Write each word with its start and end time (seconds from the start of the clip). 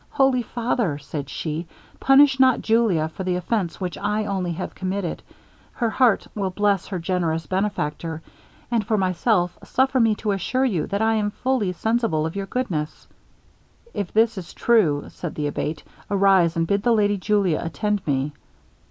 'Holy 0.09 0.41
father,' 0.41 0.97
said 0.97 1.29
she, 1.29 1.67
'punish 1.99 2.39
not 2.39 2.59
Julia 2.63 3.07
for 3.07 3.23
the 3.23 3.35
offence 3.35 3.79
which 3.79 3.99
I 3.99 4.25
only 4.25 4.53
have 4.53 4.73
committed; 4.73 5.21
her 5.73 5.91
heart 5.91 6.25
will 6.33 6.49
bless 6.49 6.87
her 6.87 6.97
generous 6.97 7.45
protector, 7.45 8.23
and 8.71 8.83
for 8.83 8.97
myself, 8.97 9.55
suffer 9.63 9.99
me 9.99 10.15
to 10.15 10.31
assure 10.31 10.65
you 10.65 10.87
that 10.87 11.03
I 11.03 11.13
am 11.13 11.29
fully 11.29 11.71
sensible 11.73 12.25
of 12.25 12.35
your 12.35 12.47
goodness.' 12.47 13.07
'If 13.93 14.11
this 14.11 14.39
is 14.39 14.55
true,' 14.55 15.05
said 15.09 15.35
the 15.35 15.45
Abate, 15.45 15.83
'arise, 16.09 16.57
and 16.57 16.65
bid 16.65 16.81
the 16.81 16.93
lady 16.93 17.17
Julia 17.19 17.61
attend 17.63 18.01
me.' 18.07 18.33